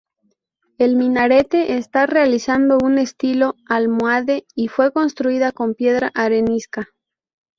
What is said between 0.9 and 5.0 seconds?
minarete está realizado en estilo almohade y fue